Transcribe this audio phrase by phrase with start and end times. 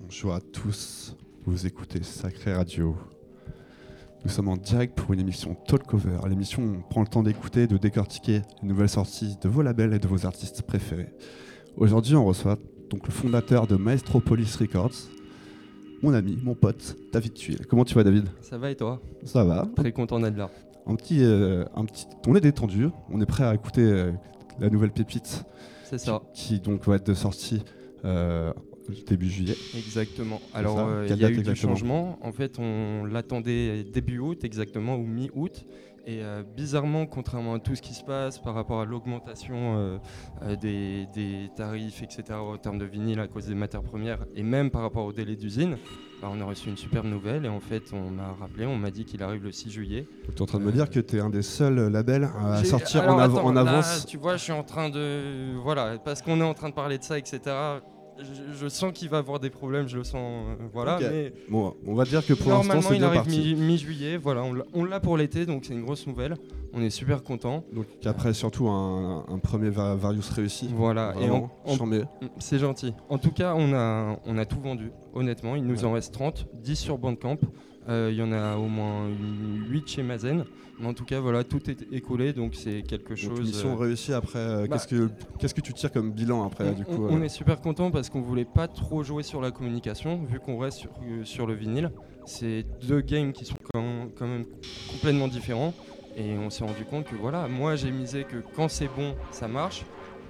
[0.00, 1.14] Bonjour à tous,
[1.44, 2.96] vous écoutez Sacré Radio.
[4.24, 7.64] Nous sommes en direct pour une émission Talkover, l'émission où on prend le temps d'écouter
[7.64, 11.10] et de décortiquer les nouvelles sorties de vos labels et de vos artistes préférés.
[11.76, 12.56] Aujourd'hui, on reçoit
[12.88, 14.94] donc le fondateur de Maestropolis Records,
[16.02, 17.66] mon ami, mon pote, David Tuile.
[17.66, 18.28] Comment tu vas, David?
[18.40, 18.98] Ça va et toi?
[19.24, 19.68] Ça va.
[19.76, 20.48] Très content d'être là.
[20.86, 24.12] Un petit, euh, un petit, on est détendu, on est prêt à écouter euh,
[24.58, 25.44] la nouvelle pépite.
[25.84, 26.22] C'est ça.
[26.32, 27.62] Qui, qui donc va être de sortie
[28.06, 28.54] euh,
[29.06, 29.56] début juillet.
[29.76, 30.40] Exactement.
[30.54, 32.18] Alors, euh, il y a eu du changement.
[32.22, 35.64] En fait, on l'attendait début août, exactement, ou mi-août.
[36.04, 39.98] Et euh, bizarrement, contrairement à tout ce qui se passe par rapport à l'augmentation euh,
[40.42, 44.42] euh, des, des tarifs, etc., en termes de vinyle à cause des matières premières, et
[44.42, 45.76] même par rapport au délai d'usine,
[46.20, 47.44] bah, on a reçu une superbe nouvelle.
[47.44, 50.08] Et en fait, on m'a rappelé, on m'a dit qu'il arrive le 6 juillet.
[50.24, 52.64] Tu es en train de me dire que tu es un des seuls labels à
[52.64, 54.04] sortir alors, en, av- attends, en là, avance.
[54.06, 55.54] tu vois, je suis en train de.
[55.62, 57.38] Voilà, parce qu'on est en train de parler de ça, etc.
[58.18, 60.16] Je, je sens qu'il va avoir des problèmes, je le sens.
[60.48, 61.04] euh, voilà, Ok.
[61.10, 63.54] mais Bon, on va dire que pour l'instant, normalement, c'est il bien arrive parti.
[63.54, 64.16] mi- mi-juillet.
[64.16, 66.36] voilà, on l'a- on l'a pour l'été, donc c'est une grosse nouvelle.
[66.74, 67.64] On est super content.
[67.72, 70.68] Donc après, surtout un, un premier Va- Varius réussi.
[70.74, 71.76] Voilà, et Vraiment, en-
[72.38, 72.92] c'est gentil.
[73.08, 75.56] En tout cas, on a, on a tout vendu, honnêtement.
[75.56, 77.38] Il nous en reste 30, 10 sur Bandcamp.
[77.88, 79.08] Euh, Il y en a au moins
[79.68, 80.44] 8 chez Mazen.
[80.84, 83.40] En tout cas, voilà, tout est écoulé, donc c'est quelque Donc, chose.
[83.40, 84.38] mission euh, réussie après.
[84.38, 87.20] euh, bah, qu'est-ce, que, qu'est-ce que tu tires comme bilan après on, du coup on
[87.20, 90.58] euh, est super content parce qu'on voulait pas trop jouer sur la communication, vu qu'on
[90.58, 90.90] reste sur,
[91.24, 91.90] sur le vinyle.
[92.26, 94.44] C'est deux games qui sont quand, quand même
[94.90, 95.72] complètement différents.
[96.16, 99.48] Et on s'est rendu compte que voilà, moi j'ai misé que quand c'est bon, ça
[99.48, 99.84] marche.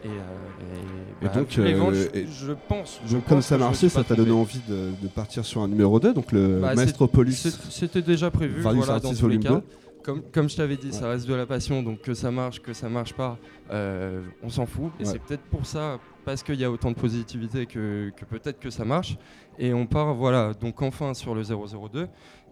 [0.04, 3.00] Et, euh, et, Et bah, donc, vu les ventes, et- je, je pense.
[3.06, 6.00] je Donc, comme ça marchait, ça t'a donné envie de, de partir sur un numéro
[6.00, 7.56] 2, donc le Bah, Maestropolis.
[7.70, 9.62] C'était déjà prévu, voilà, dans Artists tous les Volume cas.
[10.02, 10.92] Comme, comme je t'avais dit, Ouais.
[10.92, 13.38] ça reste de la passion, donc que ça marche, que ça marche pas,
[13.70, 14.90] euh, on s'en fout.
[14.98, 15.08] Et Ouais.
[15.10, 18.70] c'est peut-être pour ça, parce qu'il y a autant de positivité, que, que peut-être que
[18.70, 19.16] ça marche.
[19.58, 22.08] Et on part, voilà, donc enfin sur le 002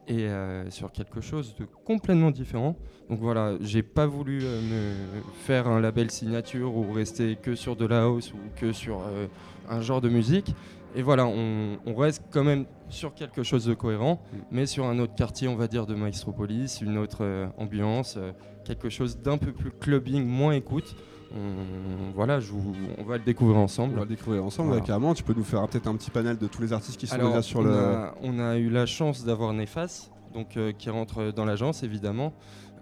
[0.08, 2.76] et euh, sur quelque chose de complètement différent.
[3.08, 7.77] Donc voilà, j'ai pas voulu euh, me faire un label signature ou rester que sur
[7.77, 9.27] de la house ou que sur euh,
[9.68, 10.55] un genre de musique.
[10.95, 14.36] Et voilà, on, on reste quand même sur quelque chose de cohérent, Mm.
[14.51, 18.33] mais sur un autre quartier, on va dire, de Maestropolis, une autre euh, ambiance, euh,
[18.64, 20.96] quelque chose d'un peu plus clubbing, moins écoute.
[21.33, 23.95] On, voilà, je vous- on va le découvrir On ensemble.
[23.95, 24.83] va le découvrir ensemble, Voilà.
[24.84, 25.14] carrément.
[25.14, 27.28] Tu peux nous faire peut-être un petit panel de tous les artistes qui sont Alors,
[27.28, 27.72] déjà sur on, le.
[27.72, 32.33] a, on a eu la chance d'avoir Nefas, donc euh, qui rentre dans l'agence évidemment.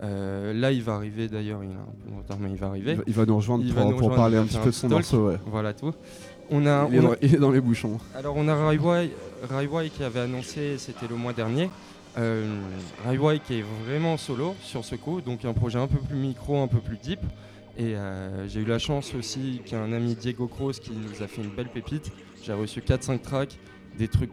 [0.03, 2.69] Euh, là, il va arriver d'ailleurs, il a un peu de retard, mais il va
[2.69, 2.93] arriver.
[2.93, 4.59] Il va, il va nous rejoindre Il pour, va nous pour rejoindre, parler un petit
[4.59, 5.29] peu de son morceau.
[5.29, 5.37] Ouais.
[5.47, 5.93] Voilà tout.
[6.51, 7.99] On a, Il, est on a- dans, il est dans les bouchons.
[8.15, 9.11] Alors on a Raiwai,
[9.49, 11.71] Raiwai qui avait annoncé, c'était le mois dernier.
[12.17, 12.61] Euh,
[13.07, 16.61] Raiwai qui est vraiment solo sur ce coup, donc un projet un peu plus micro,
[16.63, 17.21] un peu plus deep.
[17.77, 21.43] Et euh, j'ai eu la chance aussi qu'un ami Diego Cross qui nous a fait
[21.43, 22.11] une belle pépite.
[22.43, 23.59] J'ai reçu 4-5 tracks,
[23.99, 24.33] des trucs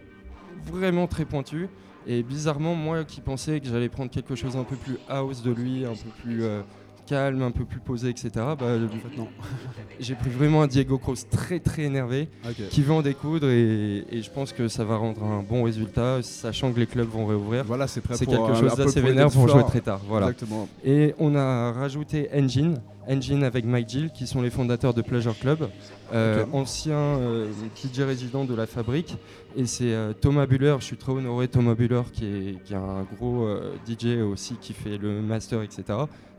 [0.71, 1.67] vraiment très pointus.
[2.07, 5.51] Et bizarrement, moi qui pensais que j'allais prendre quelque chose un peu plus house de
[5.51, 6.61] lui, un peu plus euh,
[7.05, 8.29] calme, un peu plus posé, etc.
[8.35, 9.27] Bah, En fait, non.
[9.99, 12.27] j'ai pris vraiment un Diego Cross très très énervé
[12.69, 16.21] qui veut en découdre et, et je pense que ça va rendre un bon résultat,
[16.21, 17.63] sachant que les clubs vont réouvrir.
[17.65, 20.01] Voilà, c'est quelque chose d'assez vénère pour jouer très tard.
[20.07, 20.27] Voilà.
[20.27, 20.67] Exactement.
[20.83, 22.79] Et on a rajouté Engine,
[23.09, 25.69] Engine avec Mike Gill, qui sont les fondateurs de Pleasure Club,
[26.13, 29.15] euh, ancien euh, DJ résident de la fabrique.
[29.55, 32.77] Et c'est euh, Thomas Buller, je suis très honoré, Thomas Buller, qui est, qui est
[32.77, 35.83] un gros euh, DJ aussi, qui fait le master, etc.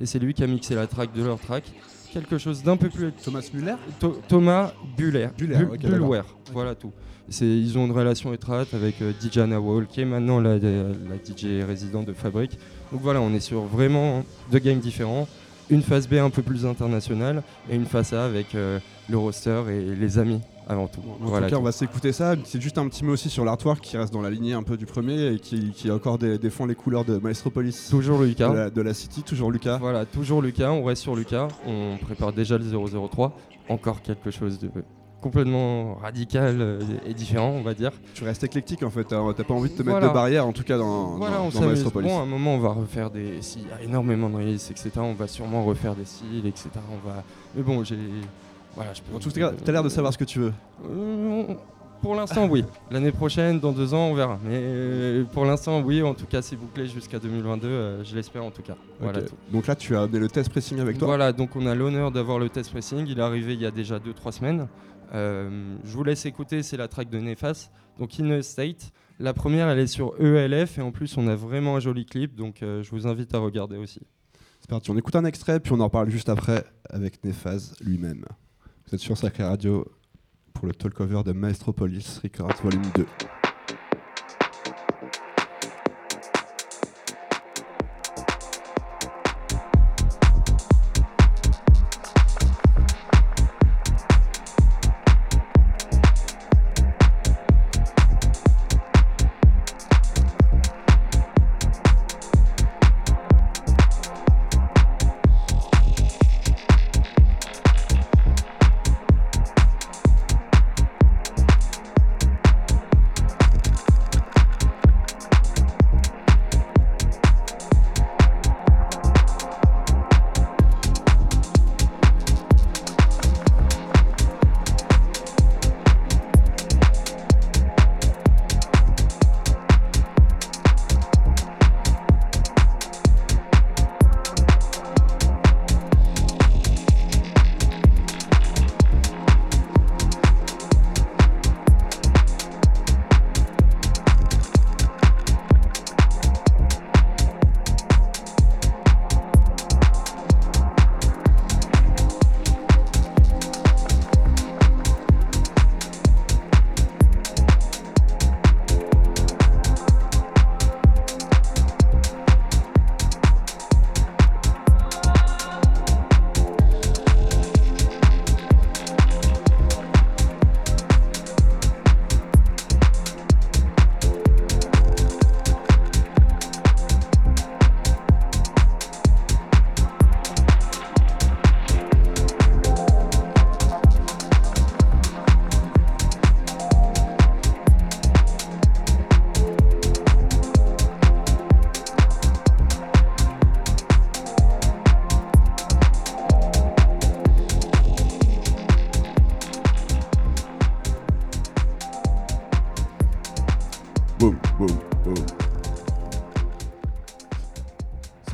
[0.00, 1.64] Et c'est lui qui a mixé la track de leur track.
[2.12, 5.28] Quelque chose d'un peu plus Thomas Muller Tho- Thomas Buller.
[5.36, 6.22] Buller, Bu- ok, Bulwer,
[6.52, 6.92] voilà tout.
[7.40, 11.64] Ils ont une relation étroite avec euh, Dijana Wall, qui est maintenant la, la DJ
[11.66, 12.56] résidente de Fabrique.
[12.92, 15.26] Donc voilà, on est sur vraiment deux games différents.
[15.70, 18.78] Une phase B un peu plus internationale et une phase A avec euh,
[19.08, 21.00] le roster et les amis avant tout.
[21.00, 21.62] En voilà tout cas, tout.
[21.62, 22.34] on va s'écouter ça.
[22.44, 24.76] C'est juste un petit mot aussi sur l'artwork qui reste dans la lignée un peu
[24.76, 28.52] du premier et qui, qui encore dé- défend les couleurs de Maestropolis Toujours de Lucas.
[28.52, 29.22] la, de la City.
[29.22, 29.78] Toujours Lucas.
[29.78, 31.48] Voilà, toujours Lucas, on reste sur Lucas.
[31.66, 33.36] On prépare déjà le 003.
[33.68, 34.70] Encore quelque chose de
[35.20, 37.92] complètement radical euh, et différent, on va dire.
[38.14, 39.04] Tu restes éclectique en fait.
[39.04, 41.46] T'as t'as pas envie de te mettre de barrière en tout cas dans, Voilà, dans,
[41.46, 42.00] on dans.
[42.02, 43.40] Bon, à un moment, on va refaire des.
[43.42, 46.70] S'il y a énormément de releases, etc., on va sûrement refaire des styles, etc.
[46.92, 47.22] On va.
[47.54, 47.98] Mais bon, j'ai.
[48.74, 49.16] Voilà, je peux.
[49.16, 50.52] En tout cas, t'as l'air de savoir ce que tu veux.
[50.88, 51.44] Euh,
[52.02, 52.62] pour l'instant, oui.
[52.90, 54.38] L'année prochaine, dans deux ans, on verra.
[54.44, 56.02] Mais euh, pour l'instant, oui.
[56.02, 57.66] En tout cas, c'est bouclé jusqu'à 2022.
[57.66, 58.74] euh, je l'espère en tout cas.
[59.00, 59.24] Voilà Ok.
[59.28, 59.34] tout.
[59.50, 61.08] Donc là, tu as amené le test pressing avec toi?
[61.08, 63.06] Voilà, donc on a l'honneur d'avoir le test pressing.
[63.08, 64.68] Il est arrivé il y a déjà 2-3 semaines.
[65.14, 67.70] Euh, je vous laisse écouter, c'est la track de Nefas.
[67.98, 68.92] Donc In a State.
[69.18, 72.34] La première, elle est sur ELF et en plus, on a vraiment un joli clip.
[72.34, 74.00] Donc euh, je vous invite à regarder aussi.
[74.60, 74.90] C'est parti.
[74.90, 78.24] On écoute un extrait puis on en parle juste après avec Nephase lui-même.
[78.86, 79.86] Vous êtes sur Sacré Radio
[80.52, 83.06] pour le talk over de Maestropolis Records Volume 2.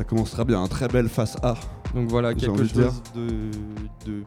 [0.02, 1.54] Ça commencera bien, un très belle face A.
[1.94, 3.28] Donc voilà, quelque chose de,
[4.04, 4.22] de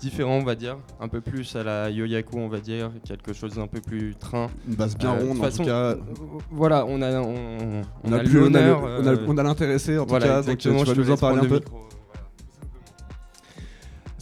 [0.00, 0.76] différent, on va dire.
[0.98, 2.90] Un peu plus à la Yoyaku, on va dire.
[3.06, 4.48] Quelque chose d'un peu plus train.
[4.66, 5.94] Une base bien Euh, de ronde en façon, tout cas.
[6.50, 8.80] Voilà, on a, on, on On a a, l'honneur.
[8.82, 11.16] on a euh, on a l'intéressé en tout voilà, cas, donc tu vas nous en
[11.16, 11.54] parler un peu.
[11.54, 11.78] micro.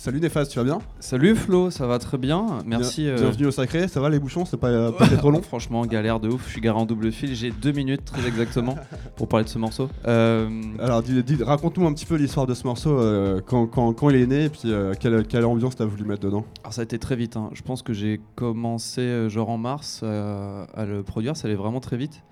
[0.06, 2.58] Salut Néphase, tu vas bien Salut Flo, ça va très bien.
[2.64, 3.02] Merci.
[3.02, 5.42] Bien- euh, Bienvenue au Sacré, ça va les bouchons C'est pas, euh, pas trop long
[5.42, 6.44] Franchement, galère de ouf.
[6.46, 7.34] Je suis garé en double fil.
[7.34, 8.76] J'ai deux minutes très exactement
[9.16, 9.88] pour parler de ce morceau.
[10.06, 10.48] Euh,
[10.78, 14.08] Alors dis- dis- raconte-nous un petit peu l'histoire de ce morceau, euh, quand, quand- quand
[14.10, 14.70] il est né, et puis
[15.00, 17.36] quelle, quelle ambiance t'as voulu mettre dedans alors ça a été très vite.
[17.36, 17.50] hein.
[17.52, 21.36] Je pense que j'ai commencé genre en mars à le produire.
[21.36, 22.22] Ça allait vraiment très vite.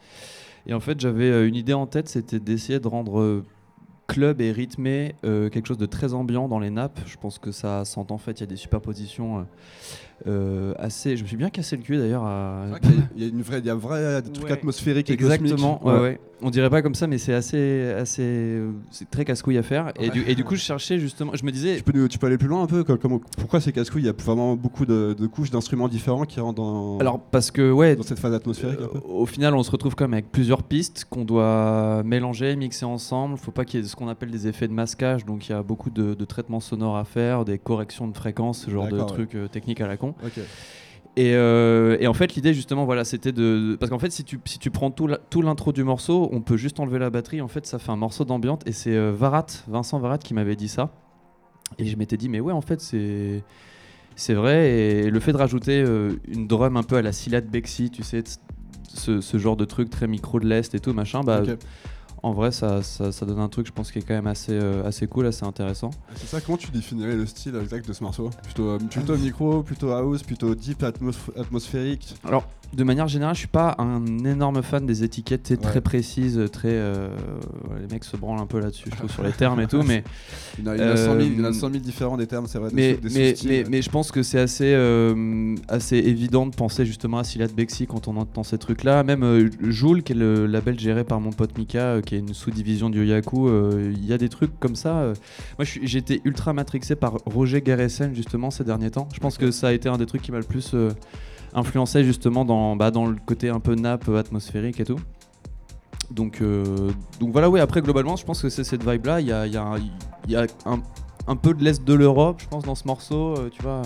[0.68, 3.42] Et en fait, j'avais une idée en tête, c'était d'essayer de rendre
[4.06, 7.00] club et rythmé euh, quelque chose de très ambiant dans les nappes.
[7.06, 8.16] Je pense que ça s'entend.
[8.16, 9.46] En fait, il y a des superpositions
[10.26, 11.16] euh, assez.
[11.16, 12.24] Je me suis bien cassé le cul d'ailleurs.
[12.24, 12.66] à-
[13.16, 14.52] Il y a une vraie, il y a un vrai truc Ouais.
[14.52, 16.20] atmosphérique Exactement, ouais, ouais.
[16.42, 19.92] On dirait pas comme ça, mais c'est assez, assez, c'est très casse-couille à faire.
[19.98, 22.26] Et, du, et du coup, je cherchais justement, je me disais, Tu peux, tu peux
[22.26, 24.02] aller plus loin un peu comme- comme- Pourquoi c'est casse-couille?
[24.02, 27.50] Il y a vraiment beaucoup de, de couches d'instruments différents qui rentrent dans, alors parce
[27.50, 30.04] que ouais, dans cette phase atmosphérique un peu euh, au final, on se retrouve quand
[30.04, 33.38] même avec plusieurs pistes qu'on doit mélanger, mixer ensemble.
[33.38, 35.54] Faut pas qu'il y ait ce qu'on appelle des effets de masquage, donc il y
[35.54, 38.98] a beaucoup de, de traitements sonores à faire, des corrections de fréquences, ce genre de
[39.04, 40.03] trucs euh, techniques à la con.
[41.16, 43.76] Et, euh, et en fait, l'idée justement, voilà, c'était de.
[43.78, 45.06] Parce qu'en fait, si tu, si tu prends tout
[45.42, 47.40] l'intro du morceau, on peut juste enlever la batterie.
[47.40, 48.60] En fait, ça fait un morceau d'ambiance.
[48.66, 50.90] Et c'est euh, Varat, Vincent Varat, qui m'avait dit ça.
[51.78, 53.42] Et je m'étais dit, mais ouais, en fait, c'est.
[54.16, 54.70] C'est vrai.
[54.70, 58.02] Et le fait de rajouter euh, une drum un peu à la Silade Bexy, tu
[58.02, 58.22] sais,
[58.92, 61.42] ce, ce genre de truc très micro de l'Est et tout, machin, bah.
[62.24, 64.52] En vrai, ça, ça, ça donne un truc, je pense, qui est quand même assez,
[64.52, 65.90] euh, assez cool, assez intéressant.
[66.16, 68.30] C'est ça, comment tu définirais le style exact de ce morceau?
[68.44, 72.14] Plutôt, euh, plutôt micro, plutôt house, plutôt deep, atmos- atmosphérique?
[72.24, 75.56] Alors, de manière générale, je suis pas un énorme fan des étiquettes Ouais.
[75.56, 76.68] très précises, très.
[76.72, 77.08] euh,
[77.80, 80.02] les mecs se branlent un peu là-dessus, je trouve, sur les termes et tout, mais,
[80.58, 81.52] il y, en a, il y en a 100 000, il y en a Euh,
[81.52, 82.70] 100 0000 différents des termes, c'est vrai.
[82.70, 83.50] des mais, sous- des mais, sous-styles.
[83.50, 87.48] mais, mais je pense que c'est assez, euh, assez évident de penser justement à Silat
[87.48, 89.02] Bexy quand on entend ces trucs-là.
[89.04, 92.90] Même Joule, qui est le label géré par mon pote Mika, qui est une sous-division
[92.90, 93.48] du Yaku,
[93.92, 95.12] il y a des trucs comme ça.
[95.58, 99.08] Moi, j'ai été ultra matrixé par Roger Garresen justement ces derniers temps.
[99.14, 100.74] Je pense que ça a été un des trucs qui m'a le plus
[101.54, 104.98] influencé justement dans, bah, dans le côté un peu nappe euh, atmosphérique et tout.
[106.10, 109.20] Donc, euh, donc voilà, oui, après globalement, je pense que c'est cette vibe-là.
[109.20, 109.76] Il y a, il y a
[110.28, 110.80] y a un,
[111.26, 113.82] un peu de l'Est de l'Europe, je pense, dans ce morceau, euh, tu vois.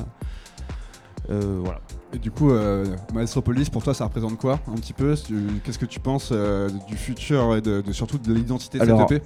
[1.31, 1.81] Euh, voilà.
[2.15, 5.15] Et du coup, euh, Maestropolis, pour toi, ça représente quoi un petit peu?
[5.63, 9.13] Qu'est-ce que tu penses euh, du futur et de, de- surtout de l'identité de cette
[9.13, 9.23] EP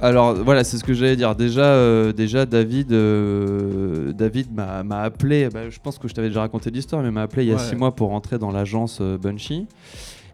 [0.00, 1.34] Alors voilà, c'est ce que j'allais dire.
[1.34, 5.48] Déjà, euh, déjà David, euh, David m'a appelé.
[5.52, 7.56] bah, je pense que je t'avais déjà raconté l'histoire, mais m'a appelé il y a
[7.56, 7.60] Ouais.
[7.60, 9.66] six mois pour rentrer dans l'agence euh, Bunchy.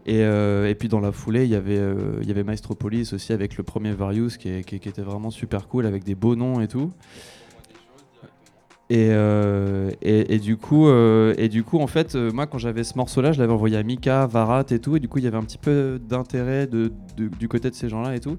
[0.06, 3.33] Et, et puis dans la foulée, il y avait, euh, il y avait Maestropolis aussi
[3.33, 6.37] avec le premier Various qui, est- qui- qui était vraiment super cool avec des beaux
[6.37, 6.92] noms et tout.
[8.95, 12.59] Et, euh, et, et du coup, euh, et du coup, en fait, euh, moi, quand
[12.59, 15.25] j'avais ce morceau-là, je l'avais envoyé à Mika, Varat et tout, et du coup, il
[15.25, 18.39] y avait un petit peu d'intérêt de, de- du côté de ces gens-là et tout.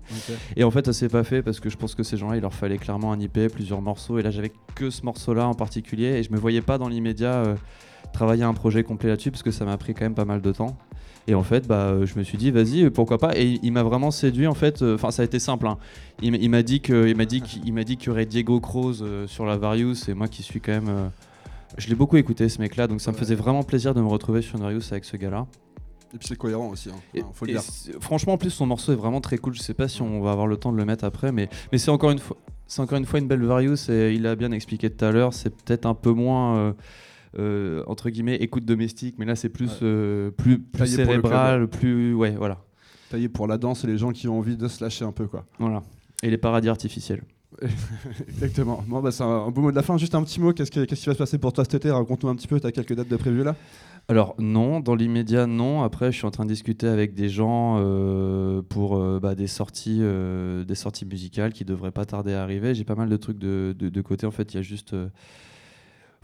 [0.56, 2.42] Et en fait, ça s'est pas fait parce que je pense que ces gens-là, il
[2.42, 4.18] leur fallait clairement un IP, plusieurs morceaux.
[4.18, 6.20] Et là, j'avais que ce morceau-là en particulier.
[6.20, 7.44] Et je me voyais pas dans l'immédiat
[8.14, 10.52] travailler un projet complet là-dessus parce que ça m'a pris quand même pas mal de
[10.54, 10.78] temps.
[11.28, 13.36] Et en fait, bah, euh, je me suis dit, vas-y, euh, pourquoi pas.
[13.38, 14.82] Et il- m'a vraiment séduit en fait.
[14.82, 15.66] euh, Enfin, ça a été simple.
[15.68, 15.78] hein.
[16.22, 16.80] Il, m'a dit
[17.16, 17.26] m'a
[17.98, 20.08] qu'il y aurait Diego Croze euh, sur la Various.
[20.08, 21.10] Et moi, qui suis quand même,
[21.78, 22.88] je l'ai beaucoup écouté ce mec-là.
[22.88, 25.48] Donc ça me faisait vraiment plaisir de me retrouver sur une Various avec ce gars-là.
[26.14, 26.94] Et puis c'est cohérent aussi, hein.
[27.14, 27.62] Et- Enfin, faut le et dire.
[27.64, 29.54] c'est- franchement, en plus, son morceau est vraiment très cool.
[29.56, 31.78] Je sais pas si on va avoir le temps de le mettre après, mais, mais
[31.80, 32.38] c'est encore une fois.
[32.68, 35.34] C'est encore une fois une belle Various et il a bien expliqué tout à l'heure.
[35.34, 36.74] C'est peut-être un peu moins euh,
[37.40, 39.78] euh, entre guillemets écoute domestique, mais là c'est plus Ouais.
[39.84, 42.60] euh, plus, plus cérébral, plus ouais voilà
[43.10, 45.28] Taillé pour la danse et les gens qui ont envie de se lâcher un peu,
[45.28, 45.46] quoi.
[45.60, 45.84] voilà.
[46.24, 47.22] Et les paradis artificiels.
[48.28, 48.84] Exactement.
[48.88, 49.98] Bon, bah, c'est un, un beau mot de la fin.
[49.98, 50.54] Juste un petit mot.
[50.54, 51.92] Qu'est-ce, que- qu'est-ce qui va se passer pour toi cet été?
[51.92, 52.60] Raconte-nous un petit peu.
[52.60, 53.56] T'as quelques dates de prévues là?
[54.08, 55.82] Alors non, dans l'immédiat non.
[55.84, 59.48] Après, je suis en train de discuter avec des gens euh, pour euh, bah, des
[59.48, 62.76] sorties, euh, des sorties musicales qui devraient pas tarder à arriver.
[62.76, 64.26] J'ai pas mal de trucs de, de, de côté.
[64.26, 64.96] En fait, il y a juste,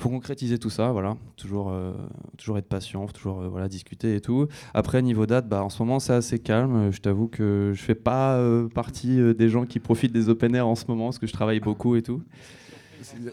[0.02, 0.92] faut concrétiser tout ça.
[0.92, 1.94] Voilà, toujours, euh,
[2.38, 4.48] toujours être patient, faut toujours euh, voilà discuter et tout.
[4.74, 6.92] Après, niveau date, bah, en ce moment c'est assez calme.
[6.92, 10.56] Je t'avoue que je fais pas euh, partie euh, des gens qui profitent des open
[10.56, 12.22] air en ce moment parce que je travaille beaucoup et tout.
[13.18, 13.26] Il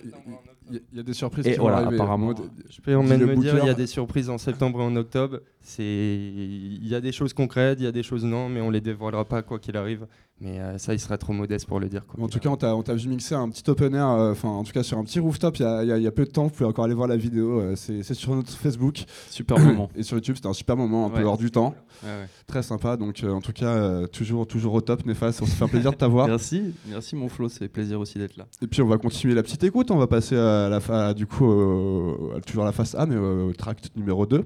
[0.75, 1.97] y, a- y des surprises Et qui voilà, vont arriver.
[2.01, 2.35] apparemment.
[2.71, 5.41] Je peux même me dire, il y a des surprises en septembre et en octobre.
[5.61, 8.71] C'est, il y a des choses concrètes, il y a des choses non, mais on
[8.71, 10.07] les dévoilera pas quoi qu'il arrive.
[10.41, 12.07] Mais euh, ça, il serait trop modeste pour le dire.
[12.07, 12.23] Quoi.
[12.25, 14.49] En tout cas, on t'a, on t'a vu mixer un petit open air, euh, enfin
[14.49, 16.07] en tout cas sur un petit rooftop il y a, il y a- il y
[16.07, 16.45] a peu de temps.
[16.45, 19.91] Vous pouvez encore aller voir la vidéo, euh, c'est, c'est sur notre Facebook Super moment.
[19.97, 20.37] et sur YouTube.
[20.37, 22.29] C'était un super moment, un peu hors du temps, Ouais, ouais.
[22.47, 22.97] très sympa.
[22.97, 25.41] Donc euh, en tout cas, euh, toujours, toujours au top, Néfas.
[25.43, 26.29] On se fait un plaisir de t'avoir.
[26.29, 28.47] Merci, merci mon Flo, c'est plaisir aussi d'être là.
[28.63, 29.91] Et puis on va continuer la petite écoute.
[29.91, 33.17] On va passer à la fa- du coup euh, à toujours la face A, mais
[33.17, 34.45] euh, au tract numéro 2.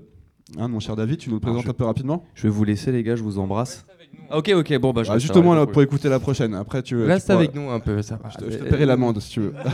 [0.58, 2.24] Hein, mon cher David, tu nous le présentes je- un peu rapidement?
[2.34, 3.84] Je vais vous laisser les gars, je vous embrasse.
[4.30, 5.72] Ok, ok, bon bah je Ah, là, là, cool.
[5.72, 6.54] pour écouter la prochaine.
[6.54, 8.30] Après, tu, tu Reste pourras- avec nous un peu, ça va.
[8.30, 9.54] Je te, je te paierai l'amende si tu veux.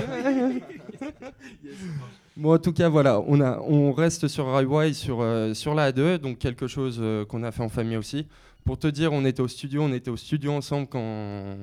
[2.37, 5.91] Bon, en tout cas, voilà, on, a, on reste sur Highway, sur, euh, sur la
[5.91, 8.29] A2, donc quelque chose euh, qu'on a fait en famille aussi.
[8.65, 11.57] Pour te dire, on était au studio, on était au studio ensemble quand,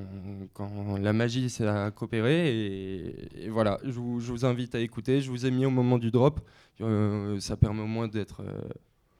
[0.53, 2.49] quand la magie s'est à coopérer.
[2.49, 5.21] Et, et voilà, je vous, je vous invite à écouter.
[5.21, 6.41] Je vous ai mis au moment du drop.
[6.81, 8.41] Euh, ça permet au moins d'être,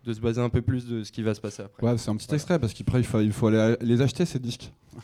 [0.06, 1.86] de se baser un peu plus de ce qui va se passer après.
[1.86, 4.40] Ouais, c'est un petit extrait parce qu'après il faut, il faut aller les acheter ces
[4.40, 4.72] disques.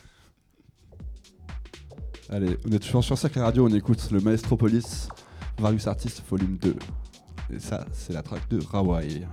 [2.30, 5.10] Allez, on est toujours sur Sacré Radio, on écoute le Maestropolis,
[5.58, 6.76] Various Artists Volume 2.
[7.54, 9.28] Et ça, c'est la track de Rawai.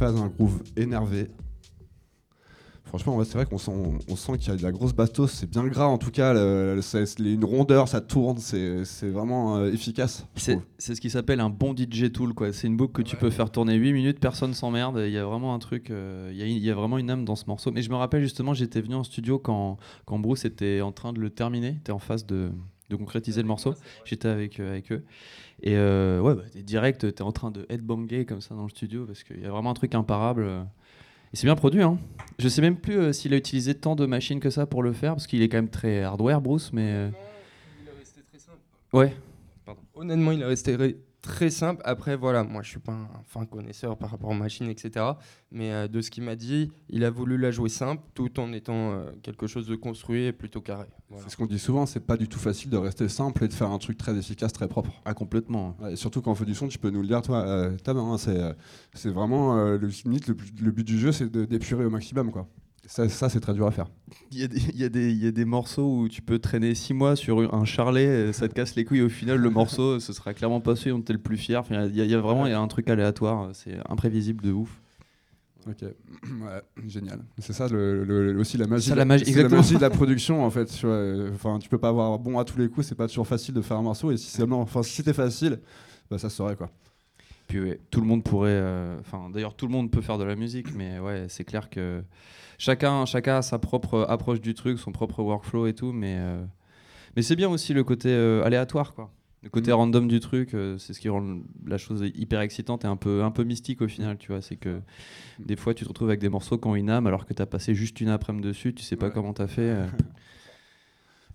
[0.00, 1.28] Néphase, un groove énervé.
[2.86, 3.70] Franchement, ouais, c'est vrai qu'on sent,
[4.08, 6.32] on sent qu'il y a de la grosse bastos, c'est bien gras en tout cas,
[6.34, 10.26] le- le- c'est- une rondeur, ça tourne, c'est vraiment euh, efficace.
[10.34, 12.52] C'est ce qui s'appelle un bon DJ tool quoi.
[12.52, 15.00] C'est une boucle que tu peux faire tourner 8 minutes, personne s'emmerde.
[15.06, 17.10] Il y a vraiment un truc, euh, il y, a- il y a vraiment une
[17.10, 17.70] âme dans ce morceau.
[17.70, 19.76] Mais je me rappelle justement, j'étais venu en studio quand,
[20.06, 22.50] quand Bruce était en train de le terminer, était en phase de,
[22.90, 23.74] de concrétiser le morceau.
[24.04, 25.02] J'étais avec, euh, avec eux.
[25.62, 28.68] Et euh, ouais, bah, t'es direct, t'es en train de headbanger comme ça dans le
[28.70, 30.46] studio parce qu'il y a vraiment un truc imparable.
[31.32, 31.98] Et c'est bien produit, hein.
[32.40, 34.92] Je sais même plus euh, s'il a utilisé tant de machines que ça pour le
[34.92, 36.90] faire parce qu'il est quand même très hardware, Bruce, mais.
[36.92, 37.10] euh,
[38.92, 39.14] Ouais.
[39.94, 40.76] Honnêtement, il est resté
[41.22, 41.82] très simple.
[41.84, 45.04] Après, voilà, moi, je suis pas un fin connaisseur par rapport aux machines, etc.
[45.52, 48.52] Mais euh, de ce qu'il m'a dit, il a voulu la jouer simple, tout en
[48.52, 50.86] étant euh, quelque chose de construit et plutôt carré.
[51.08, 51.24] Voilà.
[51.24, 53.52] C'est ce qu'on dit souvent, c'est pas du tout facile de rester simple et de
[53.52, 54.90] faire un truc très efficace, très propre.
[55.04, 55.76] Ah, complètement.
[55.80, 57.76] Ouais, et surtout quand on fait du son, tu peux nous le dire, toi, euh,
[57.86, 58.52] hein, c'est euh,
[58.94, 61.90] c'est vraiment euh, le, limite, le, but- le but du jeu, c'est de- d'épurer au
[61.90, 62.30] maximum.
[62.30, 62.48] Quoi.
[62.92, 63.86] Ça, ça c'est très dur à faire.
[64.32, 66.22] Il y, a des- il y a des- il y a des morceaux où tu
[66.22, 69.02] peux traîner 6 mois sur un charlet, euh, ça te casse les couilles.
[69.02, 71.60] Au final, le morceau, ce sera clairement pas celui dont tu es le plus fier.
[71.60, 73.76] Enfin, il y, a- il y a vraiment il y a un truc aléatoire, c'est
[73.88, 74.82] imprévisible de ouf.
[75.68, 77.20] Ok, ouais, génial.
[77.38, 79.60] C'est ça le, le- aussi la magie, Ça, la magie, c'est la exactement.
[79.62, 80.64] magie de la production en fait.
[80.64, 81.30] tu vois.
[81.32, 83.60] Enfin, tu peux pas avoir bon à tous les coups, c'est pas toujours facile de
[83.60, 84.10] faire un morceau.
[84.10, 85.60] Et si c'est enfin, si c'était facile,
[86.10, 86.70] bah, ça se saurait quoi.
[87.50, 88.50] Puis ouais, tout le monde pourrait.
[88.52, 91.68] euh, Enfin, d'ailleurs, tout le monde peut faire de la musique, mais ouais, c'est clair
[91.68, 92.02] que
[92.58, 95.92] chacun, chacun a sa propre approche du truc, son propre workflow et tout.
[95.92, 96.44] Mais, euh,
[97.16, 99.10] mais c'est bien aussi le côté euh, aléatoire, quoi.
[99.42, 99.76] Le côté Mhm.
[99.78, 103.30] random du truc, c'est ce qui rend la chose hyper excitante et un peu, un
[103.30, 104.42] peu mystique au final, tu vois.
[104.42, 104.80] C'est que
[105.40, 107.40] des fois, tu te retrouves avec des morceaux qui ont une âme alors que tu
[107.42, 109.12] as passé juste une après-midi dessus, tu sais pas Ouais.
[109.12, 109.74] comment tu as fait.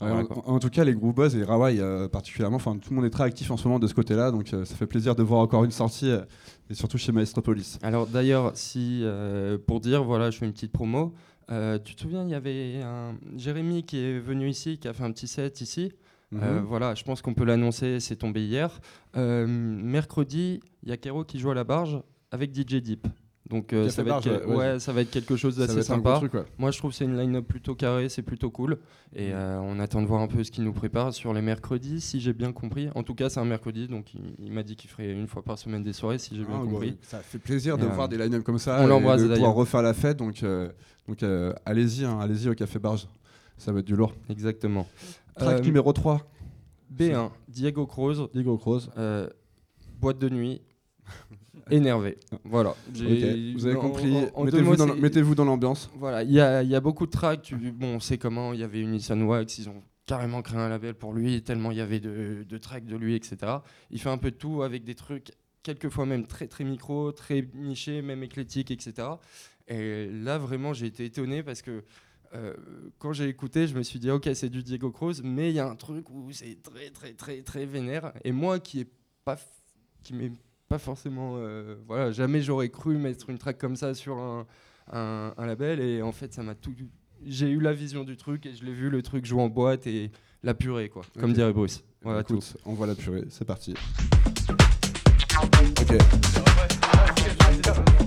[0.02, 0.06] euh.
[0.06, 2.96] Ouais, Voilà, en- tout cas, les Groove Buzz et Rawai euh, particulièrement, enfin tout le
[2.98, 5.16] monde est très actif en ce moment de ce côté-là, donc euh, ça fait plaisir
[5.16, 6.22] de voir encore une sortie, euh,
[6.70, 7.80] et surtout chez Maestropolis.
[7.82, 11.14] Alors d'ailleurs, si euh, pour dire, voilà, je fais une petite promo.
[11.52, 14.94] euh, tu te souviens, il y avait un Jérémy qui est venu ici, qui a
[14.94, 15.92] fait un petit set ici.
[16.34, 16.66] Euh, Mhm.
[16.66, 18.80] voilà, je pense qu'on peut l'annoncer, c'est tombé hier.
[19.16, 23.08] Euh, mercredi, il y a Kero qui joue à la barge avec DJ Deep.
[23.50, 26.20] Donc euh, ça, va être ouais, ça va être quelque chose d'assez sympa.
[26.58, 28.80] Moi je trouve que c'est une line-up plutôt carrée, c'est plutôt cool.
[29.16, 32.02] Et euh, on attend de voir un peu ce qu'il nous prépare sur les mercredis,
[32.02, 32.90] si j'ai bien compris.
[32.96, 35.60] En tout cas c'est un mercredi, donc il, m'a dit qu'il ferait une fois par
[35.60, 36.98] semaine des soirées, si j'ai bien ah, compris.
[37.04, 38.82] ça fait plaisir de voir des line-up comme ça.
[38.82, 40.44] On l'embrasse de pouvoir refaire la fête, donc,
[41.08, 41.24] donc
[41.66, 43.08] allez-y, hein, allez-y au Café Barge.
[43.58, 44.14] Ça va être du lourd.
[44.30, 44.88] Exactement.
[45.38, 46.28] Track numéro 3.
[46.94, 48.28] B1, Diego Croz.
[48.34, 48.90] Diego Croz.
[50.02, 50.62] boîte de nuit,
[51.70, 52.18] énervé.
[52.44, 52.76] Voilà.
[52.94, 54.16] Vous avez compris.
[55.00, 55.90] Mettez-vous dans, l'ambiance.
[55.98, 57.54] Voilà, il y a, beaucoup de tracks.
[57.74, 58.54] Bon, on sait comment.
[58.54, 61.78] Il y avait Unison Wax, ils ont carrément créé un label pour lui, tellement il
[61.78, 63.38] y avait de, de tracks de lui, etc.
[63.90, 65.32] Il fait un peu de tout avec des trucs,
[65.64, 69.08] quelquefois même très très micro, très niché, même éclectique, etc.
[69.68, 71.84] Et là, vraiment, j'ai été étonné parce que
[72.34, 72.54] euh,
[73.00, 75.60] quand j'ai écouté, je me suis dit, ok, c'est du Diego Cruz, mais il y
[75.60, 78.14] a un truc où c'est très très très très vénère.
[78.24, 78.90] Et moi, qui est
[79.24, 79.38] pas
[80.04, 80.32] qui m'est
[80.68, 81.36] pas forcément.
[81.38, 84.46] Euh, voilà, jamais j'aurais cru mettre une track comme ça sur un,
[84.92, 85.80] un, label.
[85.80, 86.74] Et en fait, ça m'a tout.
[87.24, 89.88] J'ai eu la vision du truc et je l'ai vu le truc jouer en boîte
[89.88, 90.12] et
[90.44, 91.04] la purée, quoi.
[91.20, 91.84] Comme dirait Bruce.
[92.02, 92.40] Voilà, tout.
[92.66, 93.74] On voit la purée, c'est parti.
[97.64, 98.05] donc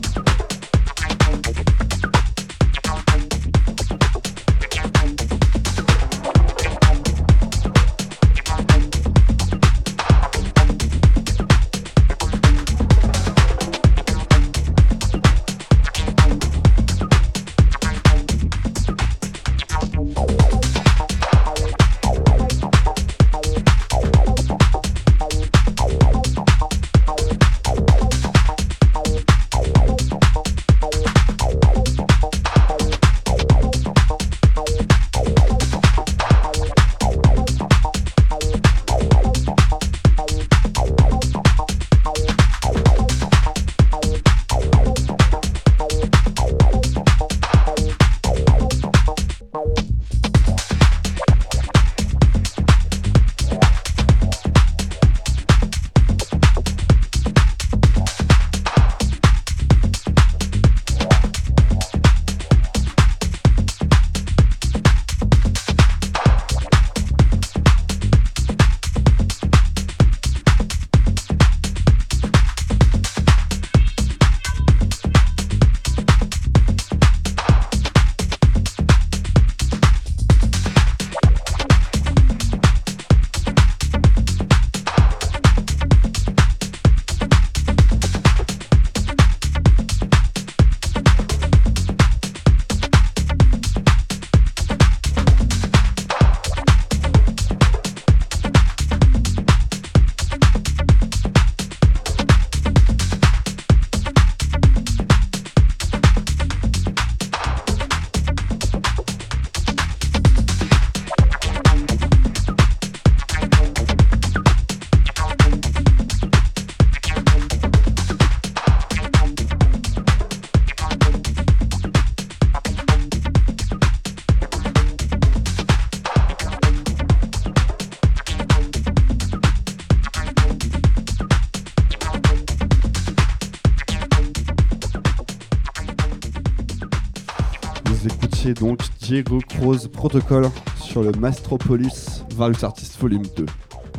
[139.09, 140.51] Diego Cruz Protocol
[140.83, 143.47] sur le Mastropolis Valve Artist Volume 2.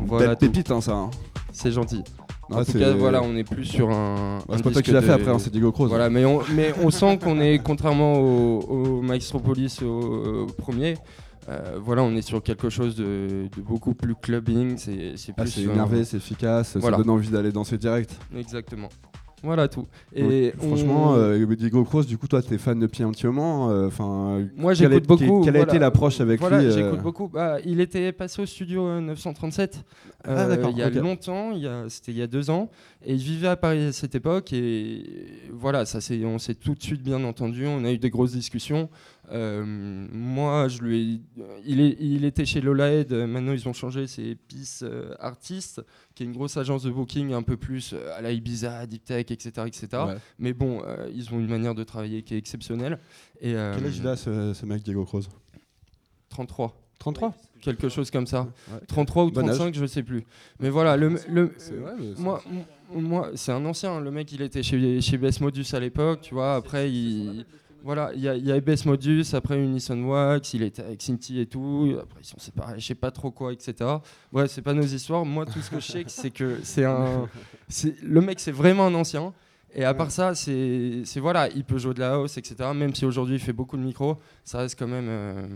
[0.05, 0.93] Voilà Belle pépite, hein, ça.
[0.93, 1.09] Hein.
[1.51, 2.03] C'est gentil.
[2.51, 4.37] En tout cas, voilà, on est plus sur un.
[4.55, 5.87] c'est pas toi qui l'as fait après, hein, c'est Diego Cruz.
[5.87, 10.93] Voilà, mais on, mais on sent qu'on est, contrairement au, au Maestropolis au, premier,
[11.49, 14.77] euh, voilà, on est sur quelque chose de, beaucoup plus clubbing.
[14.77, 15.49] C'est ah, plus.
[15.49, 18.15] c'est énervé, c'est efficace, ça donne envie d'aller danser direct.
[18.37, 18.89] Exactement.
[19.43, 19.87] Voilà tout.
[20.13, 23.69] Et franchement, euh, Diego Cross, du coup, toi, t'es fan depuis un petit moment.
[23.69, 25.41] Euh, enfin, moi, j'écoute beaucoup.
[25.43, 27.27] Quelle a été l'approche avec voilà, lui euh J'écoute beaucoup.
[27.27, 29.83] Bah, il était passé au studio 937
[30.25, 31.53] ah, il y a longtemps.
[31.87, 32.69] C'était il y a deux ans,
[33.05, 34.51] et il vivait à Paris à cette époque.
[34.51, 35.03] Et
[35.51, 37.65] voilà, ça, on s'est tout de suite bien entendu.
[37.67, 38.89] On a eu des grosses discussions.
[39.31, 41.21] Euh, moi, je lui
[41.65, 45.81] il, est, il était chez Lolaed, maintenant ils ont changé, c'est Peace euh, Artist,
[46.15, 49.05] qui est une grosse agence de booking un peu plus euh, à la Ibiza, Deep
[49.05, 49.51] Tech, etc.
[49.67, 49.87] etc.
[50.39, 50.81] Mais bon,
[51.13, 52.99] ils ont une manière de travailler qui est exceptionnelle.
[53.41, 55.29] Et, Quel âge il a ce, mec, Diego Croz
[56.29, 56.75] 33.
[56.99, 58.47] 33 Quelque chose comme ça.
[58.87, 60.23] 33 ou 35, je ne sais plus.
[60.59, 61.53] Mais voilà, le, le
[62.17, 62.41] moi,
[62.91, 63.99] moi c'est un ancien.
[63.99, 66.55] Le mec, il était chez, chez Best Modus à l'époque, tu vois.
[66.55, 67.45] Après, il
[67.83, 71.45] voilà, il y, a, y EBS Modus, après Unison Wax, il était avec Cinti et
[71.45, 73.73] tout, après ils sont séparés, je sais pas trop quoi, etc.
[74.33, 75.25] Ouais, c'est pas nos histoires.
[75.25, 77.27] Moi, tout ce que je sais, c'est que c'est un.
[78.03, 79.33] Le mec, c'est vraiment un ancien.
[79.75, 82.55] Et à part ça, c'est c'est- voilà, il peut jouer de la house, etc.
[82.73, 85.05] Même si aujourd'hui il fait beaucoup de micro, ça reste quand même.
[85.07, 85.47] euh,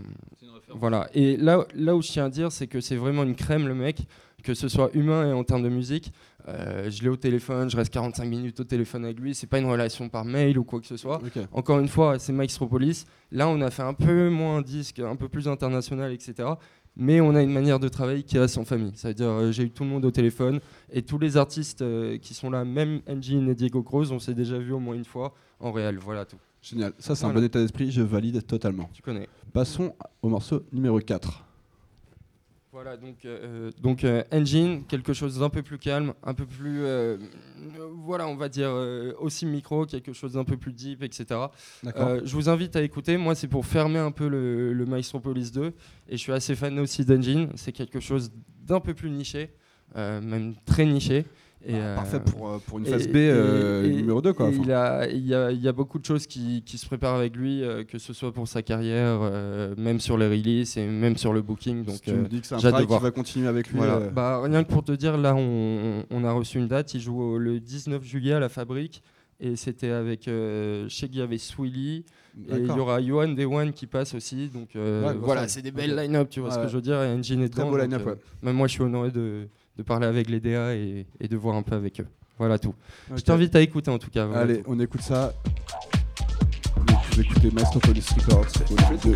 [0.74, 1.08] voilà.
[1.14, 3.74] Et là, là où je tiens à dire, c'est que c'est vraiment une crème, le
[3.74, 3.98] mec,
[4.44, 6.12] que ce soit humain et en termes de musique.
[6.48, 9.34] Euh, je l'ai au téléphone, je reste 45 minutes au téléphone avec lui.
[9.34, 11.20] C'est pas une relation par mail ou quoi que ce soit.
[11.52, 13.06] Encore une fois, c'est Mike Stropolis.
[13.32, 16.48] Là, on a fait un peu moins un disque, un peu plus international, etc.
[16.96, 18.92] Mais on a une manière de travailler qui reste en famille.
[18.94, 20.60] Ça veut dire, euh, j'ai eu tout le monde au téléphone
[20.92, 24.34] et tous les artistes euh, qui sont là, même Engine et Diego Cruz, on s'est
[24.34, 25.98] déjà vu au moins une fois en réel.
[25.98, 26.38] Voilà tout.
[26.62, 26.92] Génial.
[26.98, 27.90] Ça, c'est un bon état d'esprit.
[27.90, 28.88] Je valide totalement.
[28.92, 29.28] Tu connais.
[29.52, 31.43] Passons au morceau numéro 4.
[32.74, 36.82] Voilà, donc, euh, donc euh, Engine, quelque chose d'un peu plus calme, un peu plus,
[36.82, 37.16] euh,
[37.78, 41.40] euh, voilà, on va dire euh, aussi micro, quelque chose d'un peu plus deep, etc.
[41.96, 43.16] Euh, je vous invite à écouter.
[43.16, 45.66] Moi, c'est pour fermer un peu le, le Maestropolis 2.
[46.08, 47.50] Et je suis assez fan aussi d'Engine.
[47.54, 48.32] C'est quelque chose
[48.64, 49.52] d'un peu plus niché,
[49.94, 51.26] euh, même très niché.
[51.66, 54.32] Et, Bah, euh, Parfait pour, euh, pour une phase B et- euh, et- numéro 2.
[54.34, 54.48] Quoi.
[54.48, 56.84] Enfin, il, a, il, y a, il y a beaucoup de choses qui, qui se
[56.86, 59.20] préparent avec lui, que ce soit pour sa carrière,
[59.78, 61.84] même sur les releases et même sur le booking.
[61.84, 63.78] Donc, si tu me dis que c'est un travail qui va continuer avec lui.
[63.78, 63.98] voilà.
[64.10, 66.92] Bah, rien que pour te dire, là, on, on a reçu une date.
[66.94, 69.02] Il joue le 19 juillet à la Fabrique.
[69.40, 70.28] Et c'était avec.
[70.28, 72.04] euh, je sais qu'il y avait Swilly.
[72.50, 74.48] Et il y aura Johan Dewan qui passe aussi.
[74.48, 77.02] Donc euh, Ouais, voilà, c'est des belles line-up, tu vois ce que je veux dire.
[77.02, 77.70] Et Engine est Très dedans.
[77.72, 78.16] beau line-up, euh, ouais.
[78.42, 81.56] Même moi, je suis honoré de, de parler avec les DA et, et de voir
[81.56, 82.06] un peu avec eux.
[82.38, 82.74] Voilà tout.
[83.14, 84.26] Je t'invite à écouter en tout cas.
[84.26, 84.64] voilà Allez, tout.
[84.68, 85.32] on écoute ça.
[86.86, 89.14] Donc, vous écoutez Maestropolis Records, volume 2.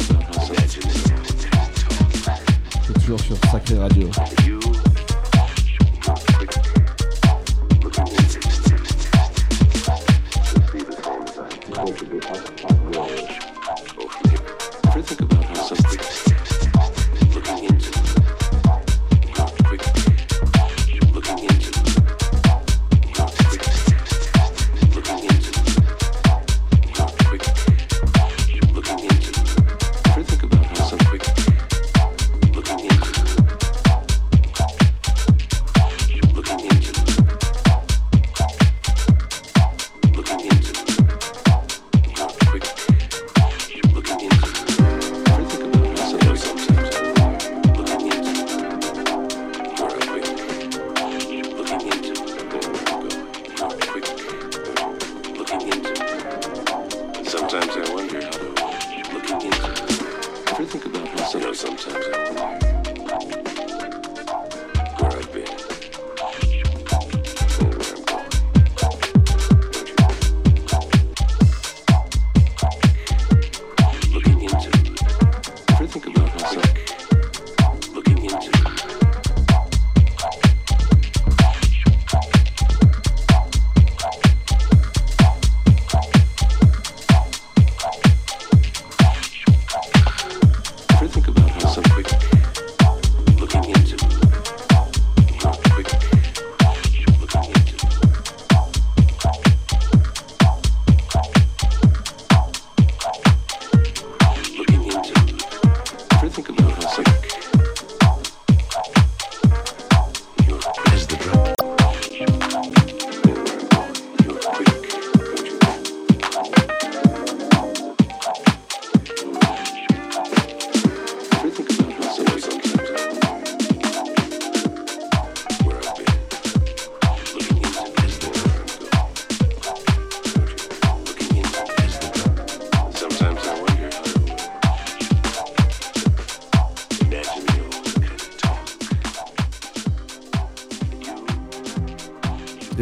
[2.86, 4.08] C'est toujours sur Sacré Radio.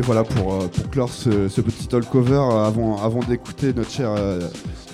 [0.06, 3.90] Voilà pour, euh, pour clore ce, ce petit talk cover euh, avant, avant d'écouter notre
[3.90, 4.40] cher euh,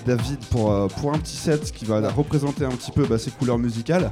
[0.05, 3.57] David pour, pour un petit set qui va représenter un petit peu bah, ses couleurs
[3.57, 4.11] musicales.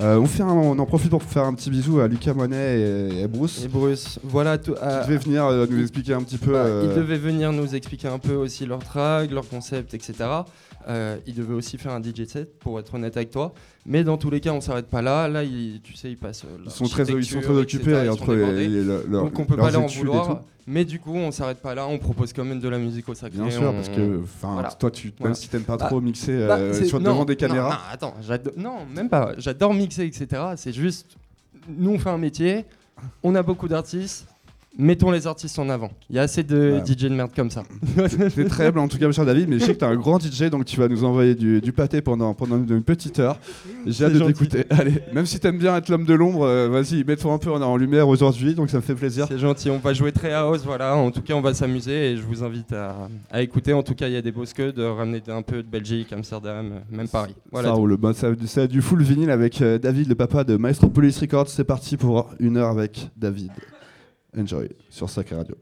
[0.00, 2.78] Euh, on, fait un- on en profite pour faire un petit bisou à Lucas Monet
[2.80, 4.74] et, et Bruce Et Bruce, voilà tout.
[4.74, 6.52] qui venir euh, nous expliquer un petit peu.
[6.52, 10.12] Bah, Ils devaient venir nous expliquer un peu aussi leur track, leur concept, etc.
[10.88, 13.54] Euh, ils devaient aussi faire un DJ set, pour être honnête avec toi.
[13.86, 15.28] Mais dans tous les cas, on s'arrête pas là.
[15.28, 15.42] Là,
[15.82, 16.44] tu sais, ils passent.
[16.44, 19.70] euh, ils sont très, ils sont très occupés etc., entre les, Donc on peut pas
[19.70, 20.42] leur en vouloir.
[20.66, 21.86] Mais du coup, on s'arrête pas là.
[21.86, 23.38] On propose quand même de la musique au sacré.
[23.38, 24.70] Bien sûr, on- parce que Voilà.
[24.70, 25.34] toi, tu, même Voilà.
[25.34, 27.76] si t'aimes pas Bah, trop mixer Bah, euh, c'est- sur, non, devant des caméras, Non,
[27.92, 28.14] attends,
[28.56, 29.32] non, même pas.
[29.36, 30.26] J'adore mixer, etc.
[30.56, 31.16] C'est juste,
[31.68, 32.64] nous on fait un métier,
[33.22, 34.26] on a beaucoup d'artistes,
[34.78, 35.90] mettons les artistes en avant.
[36.10, 36.82] Il y a assez de Ouais.
[36.86, 37.62] DJ de merde comme ça.
[38.34, 39.96] C'est très humble en tout cas, mon cher David, mais je sais que t'es un
[39.96, 43.38] grand DJ, donc tu vas nous envoyer du, du pâté pendant, pendant une petite heure.
[43.86, 44.64] J'ai hâte de t'écouter.
[44.70, 47.60] Allez, même si t'aimes bien être l'homme de l'ombre, euh, vas-y, mets-toi un peu en,
[47.60, 49.26] en lumière aujourd'hui, donc ça me fait plaisir.
[49.28, 50.96] C'est gentil, on va jouer très house, voilà.
[50.96, 53.72] En tout cas, on va s'amuser et je vous invite à, à écouter.
[53.72, 56.70] En tout cas, il y a des beaux de ramener un peu de Belgique, Amsterdam,
[56.72, 57.34] euh, même Paris.
[57.50, 57.68] Voilà.
[57.68, 57.96] ça roule.
[57.96, 61.48] Bah, ça, c'est du full vinyle avec euh, David, le papa de Maestro Police Records.
[61.48, 63.50] C'est parti pour une heure avec David.
[64.36, 65.56] Enjoy sur Sacré Radio.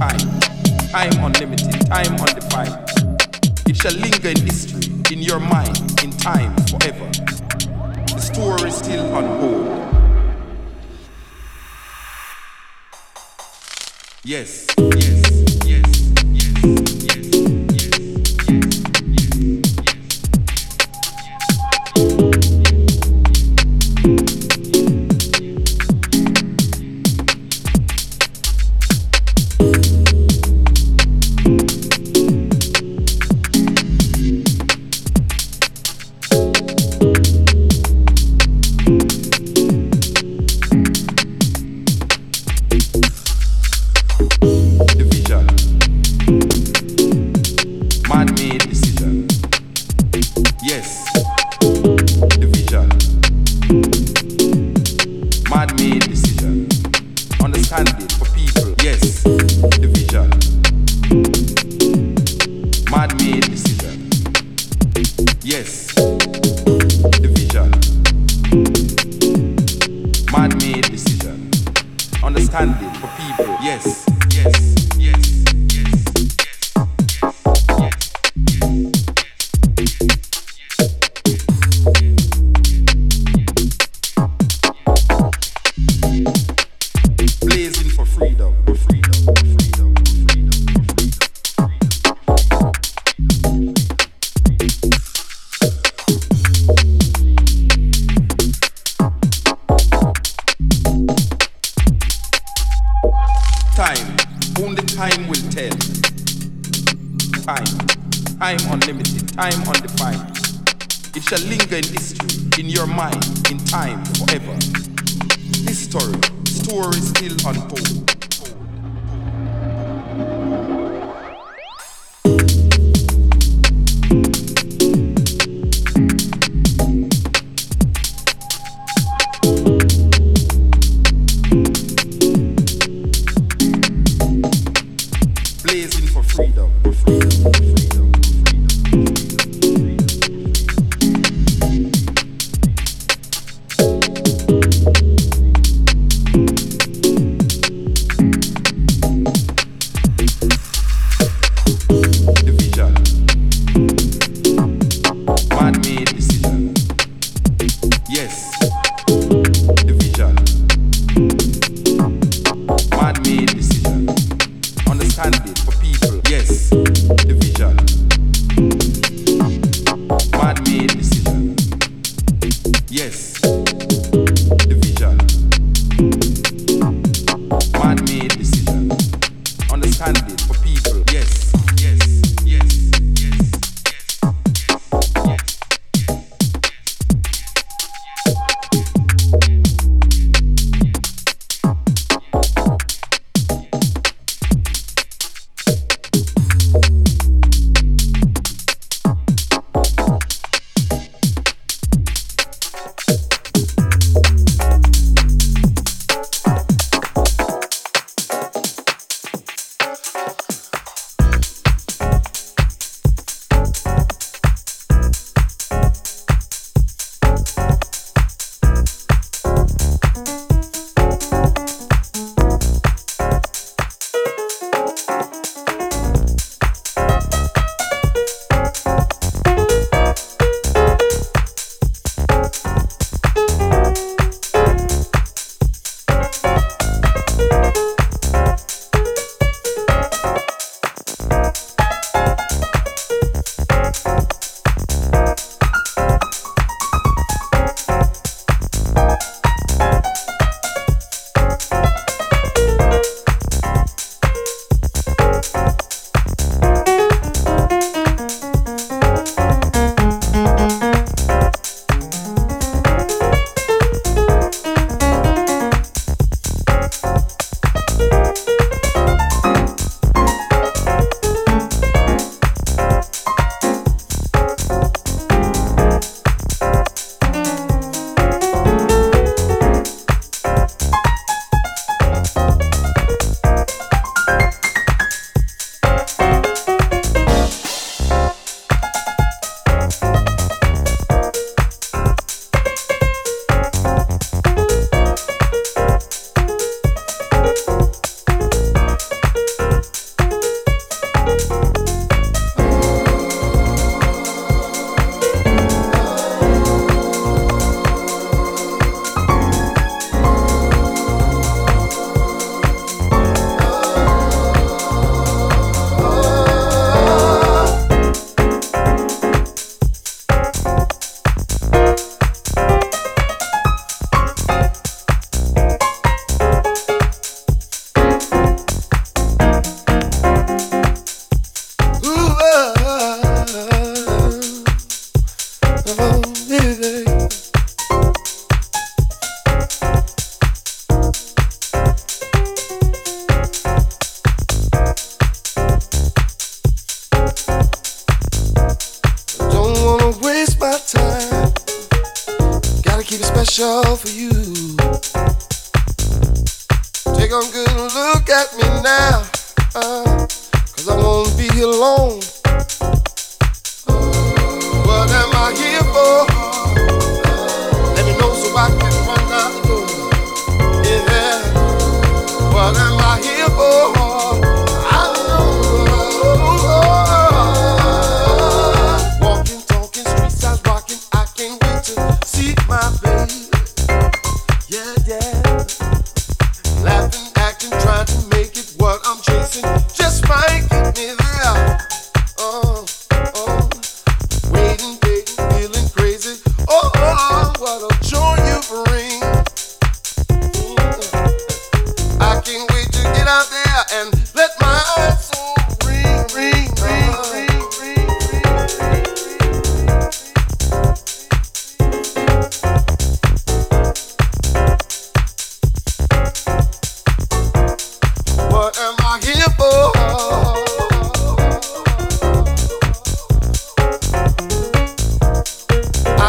[0.00, 0.16] Time,
[0.92, 2.72] time unlimited, time undefined.
[3.68, 7.04] It shall linger in history, in your mind, in time, forever.
[8.06, 9.66] The story is still untold.
[14.24, 17.09] Yes, yes, yes, yes, yes,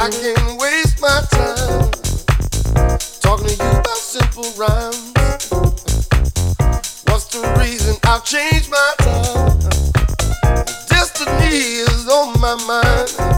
[0.02, 1.92] I can waste my time
[3.22, 5.14] talking to you about simple rhymes.
[7.06, 9.60] What's the reason I've changed my time?
[10.90, 13.31] Destiny is on my mind.